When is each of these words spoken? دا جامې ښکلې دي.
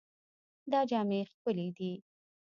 دا 0.71 0.79
جامې 0.89 1.21
ښکلې 1.31 1.67
دي. 1.77 1.91